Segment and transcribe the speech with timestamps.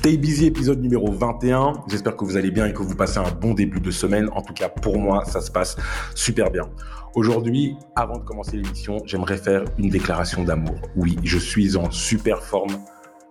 [0.00, 1.84] Stay Busy épisode numéro 21.
[1.86, 4.30] J'espère que vous allez bien et que vous passez un bon début de semaine.
[4.32, 5.76] En tout cas, pour moi, ça se passe
[6.14, 6.70] super bien.
[7.14, 10.80] Aujourd'hui, avant de commencer l'émission, j'aimerais faire une déclaration d'amour.
[10.96, 12.78] Oui, je suis en super forme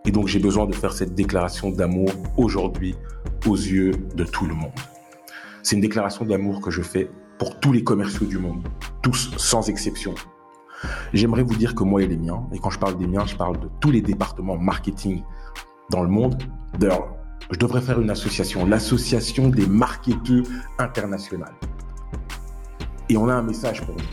[0.05, 2.93] et donc j'ai besoin de faire cette déclaration d'amour aujourd'hui
[3.47, 4.69] aux yeux de tout le monde.
[5.63, 7.09] C'est une déclaration d'amour que je fais
[7.39, 8.61] pour tous les commerciaux du monde,
[9.01, 10.13] tous sans exception.
[11.13, 13.35] J'aimerais vous dire que moi et les miens, et quand je parle des miens, je
[13.35, 15.23] parle de tous les départements marketing
[15.89, 16.41] dans le monde.
[16.81, 20.45] Je devrais faire une association, l'association des marketeurs
[20.77, 21.45] internationaux.
[23.09, 24.03] Et on a un message pour vous.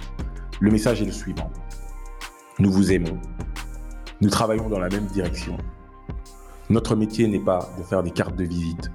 [0.60, 1.50] Le message est le suivant.
[2.58, 3.18] Nous vous aimons.
[4.22, 5.58] Nous travaillons dans la même direction.
[6.70, 8.90] Notre métier n'est pas de faire des cartes de visite,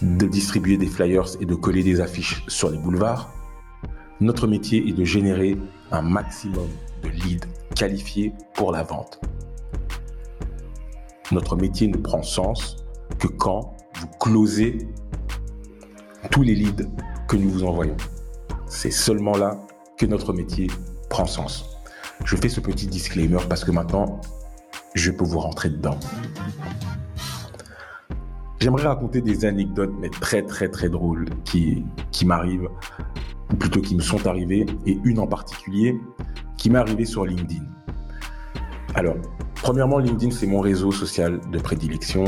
[0.00, 3.30] de distribuer des flyers et de coller des affiches sur les boulevards.
[4.20, 5.58] Notre métier est de générer
[5.90, 6.68] un maximum
[7.02, 9.20] de leads qualifiés pour la vente.
[11.32, 12.76] Notre métier ne prend sens
[13.18, 14.86] que quand vous closez
[16.30, 16.84] tous les leads
[17.26, 17.96] que nous vous envoyons.
[18.66, 19.58] C'est seulement là
[19.96, 20.66] que notre métier
[21.08, 21.64] prend sens.
[22.26, 24.20] Je fais ce petit disclaimer parce que maintenant,
[24.94, 25.98] je peux vous rentrer dedans.
[28.60, 31.82] J'aimerais raconter des anecdotes, mais très très très drôles, qui,
[32.26, 32.68] m'arrivent,
[33.50, 35.98] ou plutôt qui me sont arrivées, et une en particulier
[36.58, 37.64] qui m'est arrivée sur LinkedIn.
[38.94, 39.16] Alors,
[39.54, 42.24] premièrement, LinkedIn, c'est mon réseau social de prédilection.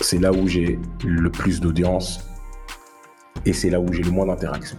[0.00, 2.26] C'est là où j'ai le plus d'audience
[3.46, 4.78] et c'est là où j'ai le moins d'interaction.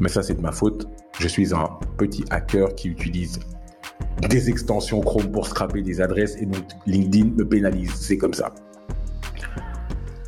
[0.00, 0.86] Mais ça, c'est de ma faute.
[1.18, 3.40] Je suis un petit hacker qui utilise
[4.28, 7.94] des extensions Chrome pour scraper des adresses et donc LinkedIn me pénalise.
[7.94, 8.54] C'est comme ça.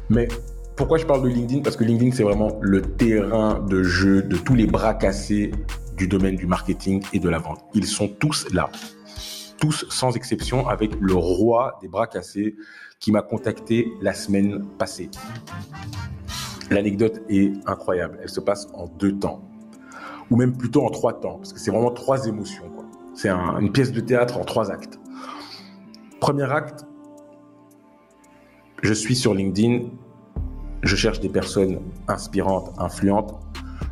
[0.09, 0.29] Mais
[0.77, 1.61] pourquoi je parle de LinkedIn?
[1.61, 5.51] Parce que LinkedIn, c'est vraiment le terrain de jeu de tous les bras cassés
[5.99, 7.65] du domaine du marketing et de la vente.
[7.75, 8.71] Ils sont tous là.
[9.61, 12.57] Tous sans exception avec le roi des bras cassés
[13.01, 15.11] qui m'a contacté la semaine passée.
[16.71, 18.19] L'anecdote est incroyable.
[18.23, 19.43] Elle se passe en deux temps.
[20.31, 21.39] Ou même plutôt en trois temps.
[21.39, 22.71] Parce que c'est vraiment trois émotions.
[23.15, 25.01] C'est une pièce de théâtre en trois actes.
[26.21, 26.85] Premier acte,
[28.83, 29.89] je suis sur LinkedIn,
[30.83, 33.35] je cherche des personnes inspirantes, influentes,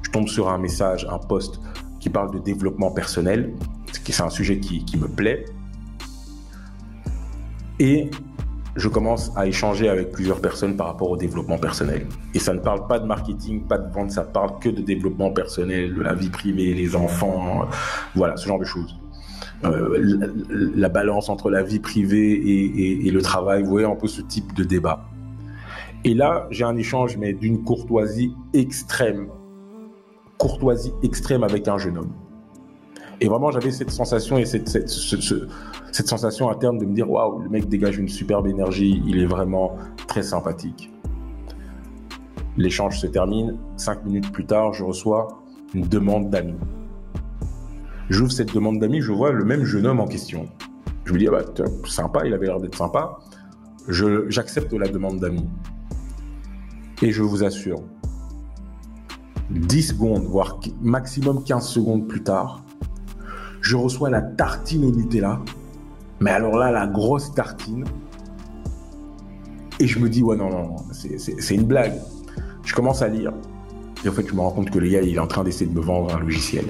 [0.03, 1.61] je tombe sur un message, un post
[2.07, 3.53] qui parle de développement personnel,
[3.91, 5.45] c'est un sujet qui, me plaît.
[7.81, 8.13] Et
[8.77, 12.07] je commence à échanger avec plusieurs personnes par rapport au développement personnel.
[12.33, 15.33] Et ça ne parle pas de marketing, pas de vente, ça parle que de développement
[15.33, 17.67] personnel, de la vie privée, les enfants,
[18.15, 18.97] voilà, ce genre de choses.
[19.65, 20.31] Euh,
[20.77, 22.31] la, balance entre la vie privée
[23.05, 23.65] et, le travail.
[23.65, 25.09] Vous voyez un peu ce type de débat.
[26.05, 29.27] Et là, j'ai un échange, mais d'une courtoisie extrême.
[30.39, 32.13] Courtoisie extrême avec un jeune homme.
[33.21, 34.89] Et vraiment, j'avais cette sensation et cette,
[35.91, 39.77] sensation interne de me dire waouh, le mec dégage une superbe énergie, il est vraiment
[40.07, 40.93] très sympathique.
[42.59, 43.57] L'échange se termine.
[43.77, 45.29] Cinq minutes plus tard, je reçois
[45.75, 46.59] une demande d'amis.
[48.09, 50.47] J'ouvre cette demande d'amis, je vois le même jeune homme en question.
[51.05, 53.19] Je me dis, ah bah, sympa, il avait l'air d'être sympa.
[53.89, 55.49] J'accepte la demande d'amis.
[57.03, 57.83] Et je vous assure,
[59.57, 62.63] 10 secondes, voire maximum 15 secondes plus tard,
[63.61, 65.41] je reçois la tartine au Nutella.
[66.21, 67.85] Mais alors là, la grosse tartine.
[69.79, 71.95] Et je me dis, ouais, non, non, c'est une blague.
[72.65, 73.33] Je commence à lire.
[74.05, 75.71] Et en fait, je me rends compte que le gars, il est en train d'essayer
[75.71, 76.65] de me vendre un logiciel.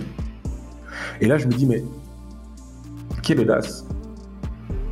[1.20, 1.84] Et là, je me dis, mais
[3.22, 3.84] quelle audace.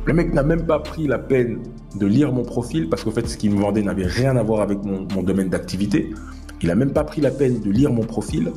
[0.05, 1.63] Le mec n'a même pas pris la peine
[1.95, 4.61] de lire mon profil parce qu'en fait, ce qu'il me vendait n'avait rien à voir
[4.61, 6.13] avec mon, domaine d'activité.
[6.61, 8.51] Il n'a même pas pris la peine de lire mon profil,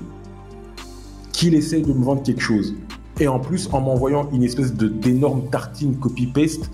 [1.32, 2.74] qu'il essaye de me vendre quelque chose.
[3.20, 6.70] Et en plus, en m'envoyant une espèce d'énorme tartine copy-paste,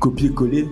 [0.00, 0.68] copier-coller,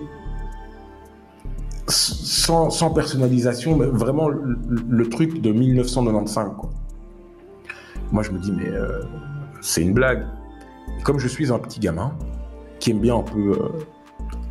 [1.87, 6.51] sans, sans, personnalisation, mais vraiment le, truc de 1995.
[6.57, 6.69] Quoi.
[8.11, 9.01] Moi, je me dis, mais euh,
[9.61, 10.25] c'est une blague.
[11.03, 12.13] comme je suis un petit gamin
[12.79, 13.51] qui aime bien un peu.
[13.51, 13.69] Euh,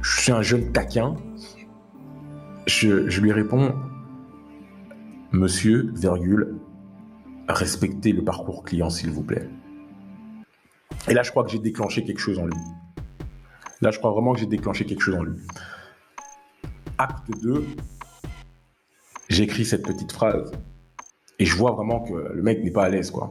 [0.00, 1.14] je suis un jeune taquin,
[2.66, 3.74] je, lui réponds,
[5.32, 6.56] Monsieur, virgule,
[7.48, 9.48] respectez le parcours client, s'il vous plaît.
[11.08, 12.60] Et là, je crois que j'ai déclenché quelque chose en lui.
[13.80, 15.40] Là, je crois vraiment que j'ai déclenché quelque chose en lui.
[16.98, 17.64] Acte 2,
[19.30, 20.52] j'écris cette petite phrase.
[21.38, 23.30] Et je vois vraiment que le mec n'est pas à l'aise, quoi.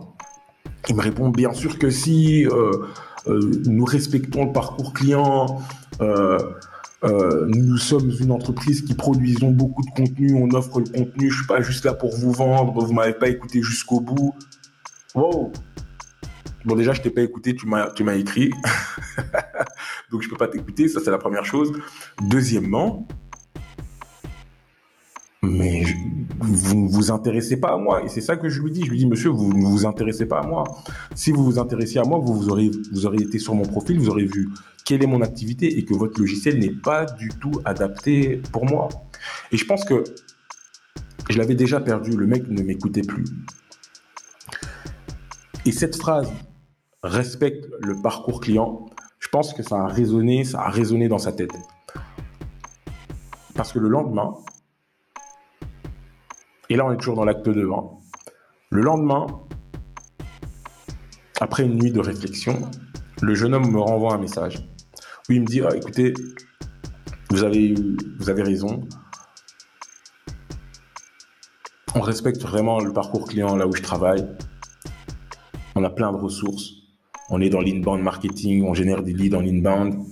[0.90, 2.88] Il me répond bien sûr que si, euh,
[3.28, 5.62] euh, nous respectons le parcours client,
[6.02, 6.40] euh,
[7.04, 11.48] nous sommes une entreprise qui produisons beaucoup de contenu, on offre le contenu, je suis
[11.48, 14.36] pas juste là pour vous vendre, vous m'avez pas écouté jusqu'au bout.
[15.16, 15.52] Wow
[16.64, 18.52] Bon, déjà, je t'ai pas écouté, tu m'as, tu m'as écrit.
[20.12, 20.88] Donc, je peux pas t'écouter.
[20.88, 21.72] Ça, c'est la première chose.
[22.22, 23.08] Deuxièmement,
[26.54, 28.04] vous ne vous intéressez pas à moi.
[28.04, 28.84] Et c'est ça que je lui dis.
[28.86, 30.64] Je lui dis, monsieur, vous ne vous intéressez pas à moi.
[31.16, 34.00] Si vous vous intéressiez à moi, vous, vous, aurez, vous aurez été sur mon profil,
[34.00, 34.50] vous aurez vu
[34.86, 38.90] quelle est mon activité et que votre logiciel n'est pas du tout adapté pour moi.
[39.52, 40.04] Et je pense que
[41.30, 42.12] je l'avais déjà perdu.
[42.12, 43.26] Le mec ne m'écoutait plus.
[45.66, 46.32] Et cette phrase,
[47.04, 48.88] respecte le parcours client,
[49.20, 51.52] je pense que ça a résonné, ça a résonné dans sa tête.
[53.54, 54.34] Parce que le lendemain,
[56.72, 57.84] et là on est toujours dans l'acte 2, hein,
[58.70, 59.28] le lendemain,
[61.42, 62.62] après une nuit de réflexion,
[63.22, 64.60] le jeune homme me renvoie un message
[65.28, 66.14] où il me dit ah, écoutez,
[67.30, 67.76] vous avez,
[68.20, 68.88] vous avez raison.
[71.94, 74.26] On respecte vraiment le parcours client là où je travaille.
[75.76, 76.72] On a plein de ressources.
[77.30, 80.06] On est dans l'inbound marketing, on génère des leads en inbound.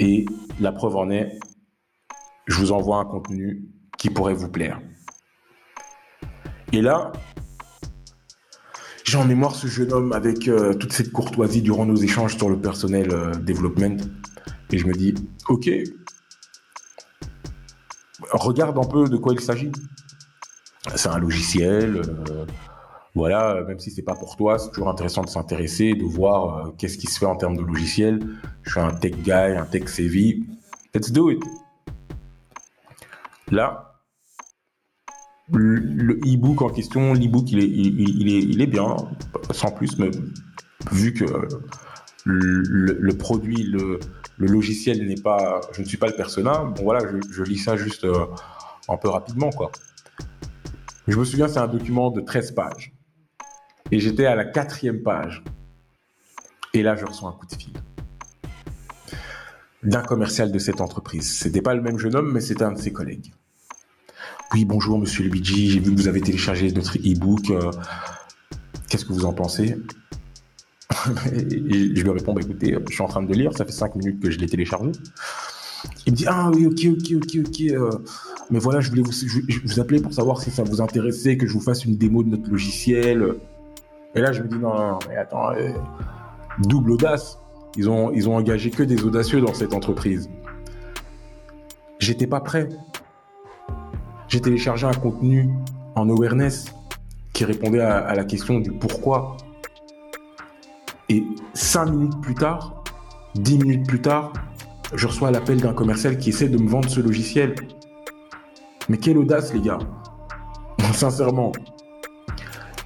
[0.00, 0.24] Et
[0.58, 1.38] la preuve en est,
[2.48, 3.70] je vous envoie un contenu
[4.04, 4.82] qui pourrait vous plaire.
[6.74, 7.10] Et là,
[9.02, 12.50] j'ai en mémoire ce jeune homme avec euh, toute cette courtoisie durant nos échanges sur
[12.50, 13.96] le personnel euh, development.
[14.70, 15.14] Et je me dis,
[15.48, 15.70] ok,
[18.32, 19.72] regarde un peu de quoi il s'agit.
[20.96, 21.96] C'est un logiciel.
[21.96, 22.44] Euh,
[23.14, 26.98] voilà, même si c'est pas pour toi, c'est toujours intéressant de s'intéresser, de voir qu'est-ce
[26.98, 28.20] qui se fait en termes de logiciel.
[28.64, 30.44] Je suis un tech guy, un tech savvy.
[30.94, 31.42] Let's do it.
[33.50, 33.93] Là,
[35.52, 38.96] le e-book en question, l'e-book, il est, il, est, il est bien,
[39.50, 40.10] sans plus, mais
[40.92, 41.24] vu que
[42.24, 43.98] le, produit, le,
[44.38, 47.00] logiciel n'est pas, je ne suis pas le persona, bon voilà,
[47.30, 48.26] je, lis ça juste euh,
[48.88, 49.70] un peu rapidement, quoi.
[51.06, 52.94] Je me souviens, c'est un document de 13 pages.
[53.90, 55.44] Et j'étais à la quatrième page.
[56.72, 57.74] Et là, je reçois un coup de fil
[59.82, 61.30] d'un commercial de cette entreprise.
[61.30, 63.34] C'était pas le même jeune homme, mais c'était un de ses collègues.
[64.54, 67.50] Oui, bonjour Monsieur Luigi, j'ai vu que vous avez téléchargé notre e-book.
[67.50, 67.72] Euh,
[68.88, 69.76] qu'est-ce que vous en pensez?
[71.34, 73.96] Et Je lui réponds, bah, écoutez, je suis en train de lire, ça fait cinq
[73.96, 74.92] minutes que je l'ai téléchargé.
[76.06, 77.60] Il me dit, ah oui, ok, ok, ok, ok.
[77.62, 77.90] Euh,
[78.48, 81.60] mais voilà, je voulais vous, appeler pour savoir si ça vous intéressait, que je vous
[81.60, 83.34] fasse une démo de notre logiciel.
[84.14, 85.72] Et là, je me dis, non, non, mais attends, euh,
[86.60, 87.40] double audace.
[87.76, 90.30] Ils ont, ils ont engagé que des audacieux dans cette entreprise.
[91.98, 92.68] J'étais pas prêt.
[94.34, 95.48] J'ai téléchargé un contenu
[95.94, 96.64] en awareness
[97.32, 99.36] qui répondait à, la question du pourquoi.
[101.08, 101.22] Et
[101.52, 102.82] cinq minutes plus tard,
[103.36, 104.32] dix minutes plus tard,
[104.92, 107.54] je reçois l'appel d'un commercial qui essaie de me vendre ce logiciel.
[108.88, 109.78] Mais quelle audace, les gars.
[110.92, 111.52] Sincèrement.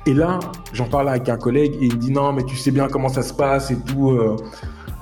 [0.05, 0.41] Et là,
[0.75, 3.09] j'en parle avec un collègue et il me dit non, mais tu sais bien comment
[3.09, 4.11] ça se passe et tout.
[4.11, 4.37] Euh,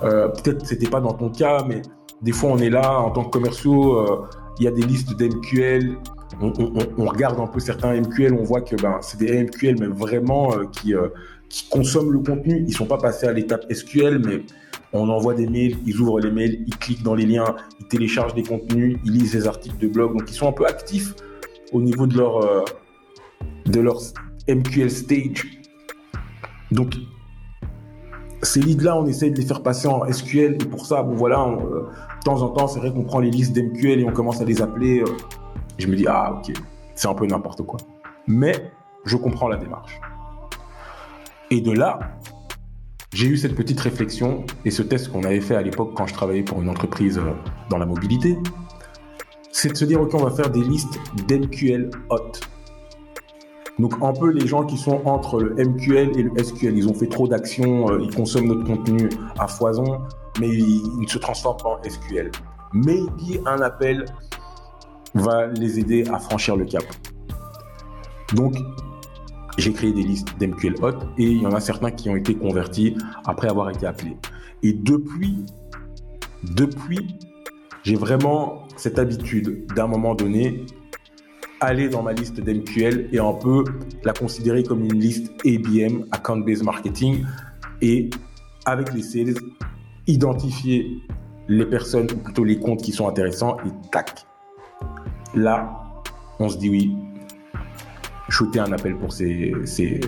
[0.05, 1.83] euh, peut-être c'était pas dans ton cas, mais
[2.23, 4.29] des fois on est là en tant que commerciaux, euh,
[4.61, 5.99] il y a des listes d'MQL,
[6.41, 10.53] on, regarde un peu certains MQL, on voit que ben, c'est des MQL, mais vraiment
[10.53, 11.09] euh, qui, euh,
[11.49, 12.65] qui consomment le contenu.
[12.67, 14.43] Ils sont pas passés à l'étape SQL, mais
[14.93, 18.35] on envoie des mails, ils ouvrent les mails, ils cliquent dans les liens, ils téléchargent
[18.35, 20.17] des contenus, ils lisent des articles de blog.
[20.19, 21.15] Donc, ils sont un peu actifs
[21.73, 22.65] au niveau de leur, euh,
[23.67, 24.01] de leur
[24.49, 25.47] MQL stage.
[26.71, 26.95] Donc,
[28.43, 30.55] ces leads-là, on essaye de les faire passer en SQL.
[30.55, 33.55] Et pour ça, bon, voilà, de temps en temps, c'est vrai qu'on prend les listes
[33.55, 35.03] d'MQL et on commence à les appeler
[35.79, 36.53] je me dis, ah ok,
[36.95, 37.79] c'est un peu n'importe quoi.
[38.27, 38.73] Mais
[39.05, 40.01] je comprends la démarche.
[41.51, 41.99] Et de là,
[43.13, 46.15] j'ai eu cette petite réflexion et ce test qu'on avait fait à l'époque quand je
[46.15, 47.33] travaillais pour une entreprise euh,
[47.71, 48.37] dans la mobilité,
[49.53, 52.33] c'est de se dire, ok, on va faire des listes d'MQL hot.
[53.79, 56.95] Donc un peu les gens qui sont entre le MQL et le SQL, ils ont
[56.95, 60.01] fait trop d'actions, euh, ils consomment notre contenu à foison,
[60.41, 62.31] mais ils, ne se transforment pas en SQL.
[62.73, 64.07] Maybe un appel
[65.17, 66.85] va les aider à franchir le cap.
[68.35, 68.57] Donc,
[69.59, 72.35] j'ai créé des listes d'MQL hot et il y en a certains qui ont été
[72.35, 74.17] convertis après avoir été appelés.
[74.63, 75.45] Et depuis,
[76.43, 77.17] depuis,
[77.83, 80.67] j'ai vraiment cette habitude d'un moment donné
[81.61, 83.65] aller dans ma liste d'MQL et un peu
[84.05, 87.25] la considérer comme une liste ABM, Account Based Marketing,
[87.81, 88.11] et
[88.67, 89.35] avec les sales,
[90.07, 90.99] identifier
[91.49, 94.27] les personnes, ou plutôt les comptes qui sont intéressants, et tac,
[95.35, 95.71] Là,
[96.39, 96.97] on se dit oui,
[98.29, 100.01] shooter un appel pour ces, ces,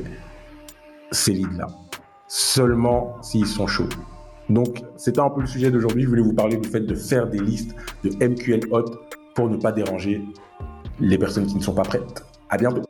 [1.10, 1.66] ces leads-là.
[2.26, 3.88] Seulement s'ils sont chauds.
[4.48, 6.04] Donc, c'était un peu le sujet d'aujourd'hui.
[6.04, 8.84] Je voulais vous parler du fait de faire des listes de MQL hot
[9.34, 10.22] pour ne pas déranger
[11.00, 12.24] les personnes qui ne sont pas prêtes.
[12.48, 12.87] À bientôt.